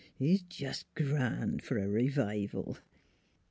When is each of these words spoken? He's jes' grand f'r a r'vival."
He's 0.15 0.43
jes' 0.59 0.83
grand 0.95 1.61
f'r 1.61 1.77
a 1.77 1.85
r'vival." 1.87 2.79